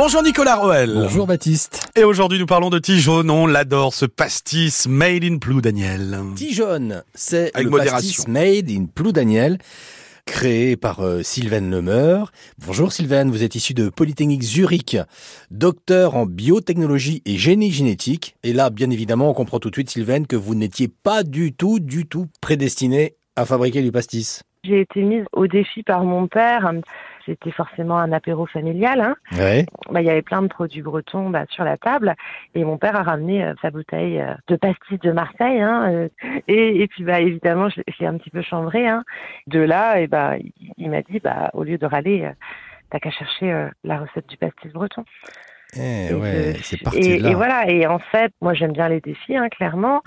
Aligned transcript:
Bonjour 0.00 0.22
Nicolas 0.22 0.54
Roel. 0.54 0.92
Bonjour 0.94 1.26
Baptiste. 1.26 1.90
Et 1.96 2.04
aujourd'hui 2.04 2.38
nous 2.38 2.46
parlons 2.46 2.70
de 2.70 2.78
Tijaune, 2.78 3.32
on 3.32 3.48
l'adore, 3.48 3.92
ce 3.92 4.06
pastis 4.06 4.86
made 4.86 5.24
in 5.24 5.38
Plou 5.38 5.60
Daniel. 5.60 6.20
Tijaune, 6.36 7.02
c'est 7.14 7.50
Avec 7.52 7.64
le 7.64 7.70
modération. 7.70 7.96
pastis 7.96 8.28
made 8.28 8.70
in 8.70 8.84
Plou 8.94 9.10
Daniel, 9.10 9.58
créé 10.24 10.76
par 10.76 11.00
euh, 11.00 11.22
Sylvaine 11.24 11.68
Lemeur. 11.68 12.30
Bonjour 12.64 12.92
Sylvaine, 12.92 13.28
vous 13.28 13.42
êtes 13.42 13.56
issu 13.56 13.74
de 13.74 13.88
Polytechnique 13.88 14.44
Zurich, 14.44 14.96
docteur 15.50 16.14
en 16.14 16.26
biotechnologie 16.26 17.20
et 17.26 17.36
génie 17.36 17.72
génétique. 17.72 18.36
Et 18.44 18.52
là, 18.52 18.70
bien 18.70 18.90
évidemment, 18.90 19.28
on 19.28 19.34
comprend 19.34 19.58
tout 19.58 19.70
de 19.70 19.74
suite 19.74 19.90
Sylvaine 19.90 20.28
que 20.28 20.36
vous 20.36 20.54
n'étiez 20.54 20.86
pas 20.86 21.24
du 21.24 21.52
tout, 21.52 21.80
du 21.80 22.06
tout 22.06 22.28
prédestiné 22.40 23.16
à 23.34 23.44
fabriquer 23.44 23.82
du 23.82 23.90
pastis. 23.90 24.44
J'ai 24.62 24.82
été 24.82 25.02
mise 25.02 25.24
au 25.32 25.48
défi 25.48 25.82
par 25.82 26.04
mon 26.04 26.28
père. 26.28 26.70
C'était 27.28 27.50
forcément 27.50 27.98
un 27.98 28.10
apéro 28.12 28.46
familial. 28.46 29.00
Hein. 29.02 29.16
Ouais. 29.38 29.66
Bah, 29.90 30.00
il 30.00 30.06
y 30.06 30.10
avait 30.10 30.22
plein 30.22 30.40
de 30.40 30.46
produits 30.48 30.80
bretons 30.80 31.28
bah, 31.28 31.44
sur 31.50 31.62
la 31.62 31.76
table. 31.76 32.14
Et 32.54 32.64
mon 32.64 32.78
père 32.78 32.96
a 32.96 33.02
ramené 33.02 33.44
euh, 33.44 33.52
sa 33.60 33.70
bouteille 33.70 34.18
euh, 34.20 34.32
de 34.48 34.56
pastis 34.56 34.98
de 34.98 35.12
Marseille. 35.12 35.60
Hein, 35.60 35.92
euh, 35.92 36.08
et, 36.48 36.80
et 36.82 36.86
puis, 36.88 37.04
bah, 37.04 37.20
évidemment, 37.20 37.68
je, 37.68 37.82
je 37.86 37.94
l'ai 38.00 38.06
un 38.06 38.16
petit 38.16 38.30
peu 38.30 38.40
chambré. 38.40 38.88
Hein. 38.88 39.04
De 39.46 39.60
là, 39.60 40.00
et 40.00 40.06
bah, 40.06 40.38
il, 40.38 40.52
il 40.78 40.90
m'a 40.90 41.02
dit, 41.02 41.20
bah, 41.20 41.50
au 41.52 41.64
lieu 41.64 41.76
de 41.76 41.84
râler, 41.86 42.30
t'as 42.90 42.98
qu'à 42.98 43.10
chercher 43.10 43.68
la 43.84 43.98
recette 43.98 44.26
du 44.26 44.38
pastis 44.38 44.72
breton. 44.72 45.04
Eh 45.76 46.06
Et 46.10 46.14
ouais, 46.14 46.54
je- 46.56 46.62
c'est 46.62 46.82
parti 46.82 46.98
et, 46.98 47.18
de 47.18 47.22
là. 47.24 47.30
et 47.30 47.34
voilà. 47.34 47.70
Et 47.70 47.86
en 47.86 47.98
fait, 47.98 48.32
moi, 48.40 48.54
j'aime 48.54 48.72
bien 48.72 48.88
les 48.88 49.02
défis, 49.02 49.36
hein, 49.36 49.50
clairement. 49.50 50.00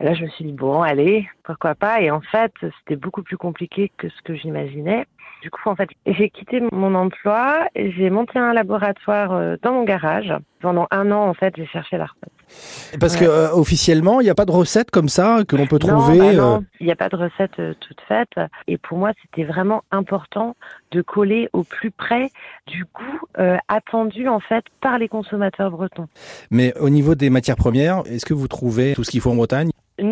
Et 0.00 0.04
là, 0.04 0.14
je 0.14 0.22
me 0.24 0.28
suis 0.30 0.44
dit, 0.44 0.52
bon, 0.52 0.80
allez, 0.80 1.28
pourquoi 1.44 1.74
pas? 1.74 2.00
Et 2.00 2.10
en 2.10 2.22
fait, 2.22 2.52
c'était 2.78 2.96
beaucoup 2.96 3.22
plus 3.22 3.36
compliqué 3.36 3.92
que 3.98 4.08
ce 4.08 4.22
que 4.24 4.34
j'imaginais. 4.34 5.04
Du 5.42 5.50
coup, 5.50 5.68
en 5.68 5.76
fait, 5.76 5.88
j'ai 6.06 6.30
quitté 6.30 6.62
mon 6.72 6.94
emploi, 6.94 7.66
et 7.74 7.92
j'ai 7.92 8.10
monté 8.10 8.38
un 8.38 8.52
laboratoire 8.52 9.32
euh, 9.32 9.56
dans 9.62 9.72
mon 9.72 9.84
garage. 9.84 10.32
Pendant 10.60 10.86
un 10.90 11.10
an, 11.12 11.28
en 11.28 11.34
fait, 11.34 11.54
j'ai 11.56 11.66
cherché 11.66 11.96
la 11.96 12.06
recette. 12.06 12.98
Parce 12.98 13.16
que 13.16 13.24
euh, 13.24 13.50
officiellement, 13.52 14.20
il 14.20 14.24
n'y 14.24 14.30
a 14.30 14.34
pas 14.34 14.44
de 14.44 14.50
recette 14.50 14.90
comme 14.90 15.08
ça 15.08 15.40
que 15.46 15.56
l'on 15.56 15.66
peut 15.66 15.78
Non, 15.82 15.98
trouver. 15.98 16.18
bah 16.18 16.24
euh, 16.24 16.36
non, 16.36 16.64
il 16.80 16.86
n'y 16.86 16.92
a 16.92 16.96
pas 16.96 17.08
de 17.08 17.16
recette 17.16 17.58
euh, 17.58 17.74
toute 17.80 18.00
faite. 18.08 18.32
Et 18.66 18.76
pour 18.76 18.98
moi, 18.98 19.12
c'était 19.22 19.44
vraiment 19.44 19.82
important 19.90 20.56
de 20.90 21.00
coller 21.00 21.48
au 21.52 21.62
plus 21.62 21.90
près 21.90 22.30
du 22.66 22.84
goût 22.94 23.20
euh, 23.38 23.56
attendu, 23.68 24.28
en 24.28 24.40
fait, 24.40 24.64
par 24.80 24.98
les 24.98 25.08
consommateurs 25.08 25.70
bretons. 25.70 26.08
Mais 26.50 26.76
au 26.78 26.90
niveau 26.90 27.14
des 27.14 27.30
matières 27.30 27.56
premières, 27.56 28.02
est-ce 28.06 28.26
que 28.26 28.34
vous 28.34 28.48
trouvez 28.48 28.94
tout 28.94 29.04
ce 29.04 29.10
qu'il 29.10 29.20
faut 29.20 29.30
en 29.30 29.36
Bretagne? 29.36 29.70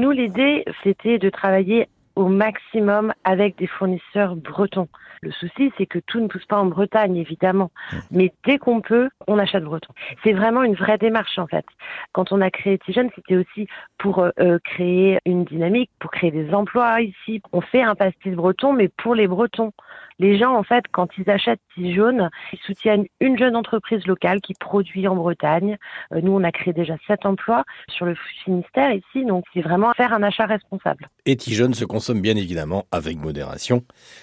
Nous, 0.09 0.14
l'idée, 0.14 0.64
c'était 0.83 1.19
de 1.19 1.28
travailler 1.28 1.87
au 2.17 2.28
maximum 2.28 3.12
avec 3.25 3.59
des 3.59 3.67
fournisseurs 3.67 4.37
bretons. 4.37 4.89
Le 5.20 5.31
souci, 5.33 5.70
c'est 5.77 5.84
que 5.84 5.98
tout 5.98 6.19
ne 6.19 6.28
pousse 6.28 6.47
pas 6.47 6.56
en 6.56 6.65
Bretagne, 6.65 7.19
évidemment. 7.19 7.70
Mais 8.11 8.33
dès 8.47 8.56
qu'on 8.56 8.81
peut, 8.81 9.11
on 9.27 9.39
achète 9.39 9.65
breton. 9.65 9.92
C'est 10.25 10.33
vraiment 10.33 10.62
une 10.62 10.77
vraie 10.77 10.97
démarche, 10.97 11.39
en 11.39 11.47
fait. 11.47 11.67
Quand 12.12 12.33
on 12.33 12.41
a 12.41 12.50
créé 12.50 12.78
Tijeune, 12.78 13.11
c'était 13.17 13.37
aussi 13.37 13.69
pour 13.98 14.20
euh, 14.20 14.31
euh, 14.41 14.59
créer 14.65 15.19
une 15.27 15.45
dynamique, 15.45 15.91
pour 15.98 16.11
créer 16.11 16.31
des 16.31 16.55
emplois 16.55 17.03
ici. 17.03 17.43
On 17.53 17.61
fait 17.61 17.83
un 17.83 17.95
pastis 17.95 18.34
breton, 18.34 18.72
mais 18.72 18.89
pour 18.89 19.15
les 19.15 19.27
Bretons. 19.27 19.72
Les 20.19 20.38
gens, 20.38 20.56
en 20.56 20.62
fait, 20.62 20.84
quand 20.91 21.08
ils 21.19 21.28
achètent 21.30 21.61
Tijaune, 21.74 22.30
ils 22.52 22.58
soutiennent 22.61 23.06
une 23.20 23.38
jeune 23.38 23.56
entreprise 23.56 24.06
locale 24.06 24.41
qui 24.41 24.55
produit 24.55 25.06
en 25.08 25.16
Bretagne. 25.16 25.77
Euh, 26.12 26.20
nous, 26.22 26.33
on 26.33 26.44
a 26.44 26.52
créé 26.52 26.72
déjà 26.72 26.97
sept 27.06 27.27
emplois 27.27 27.64
sur 27.88 28.06
le 28.06 28.14
Finistère 28.44 28.92
ici, 28.92 29.25
donc 29.25 29.44
c'est 29.52 29.60
vraiment 29.60 29.92
faire 29.94 30.12
un 30.12 30.22
achat 30.22 30.47
responsable. 30.47 31.08
Et 31.27 31.36
Tijaune 31.36 31.75
se 31.75 31.84
consomme 31.84 32.20
bien 32.20 32.36
évidemment 32.36 32.86
avec 32.92 33.19
modération. 33.19 33.83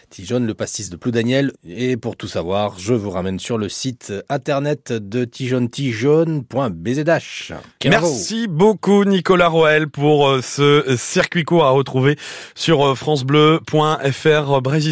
Tijaune, 0.10 0.48
le 0.48 0.54
pastis 0.54 0.90
de 0.90 0.96
Ploudaniel. 0.96 1.52
Et 1.68 1.98
pour 1.98 2.16
tout 2.18 2.28
savoir, 2.28 2.78
je 2.80 2.94
vous 2.94 3.10
ramène 3.10 3.40
sur 3.40 3.58
le 3.58 3.70
site 3.70 4.14
internet 4.30 4.92
de 4.92 5.26
tijaune 5.26 5.70
tijaune.bzh. 5.70 7.54
Merci 7.86 8.48
beaucoup 8.48 9.04
Nicolas 9.06 9.48
Roel 9.48 9.90
pour 9.90 10.28
euh, 10.28 10.42
ce 10.42 10.96
circuit 10.98 11.44
court 11.44 11.66
à 11.66 11.70
retrouver 11.70 12.18
sur 12.56 12.86
euh, 12.86 12.96
francebleu.fr 12.96 14.62
Brésil. 14.62 14.86